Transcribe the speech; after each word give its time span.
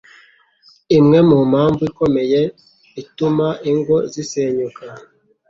Imwe 0.97 1.19
mu 1.29 1.39
mpamvu 1.51 1.81
ikomeye 1.89 2.41
itumaingo 3.01 3.95
zisenyuka 4.11 4.83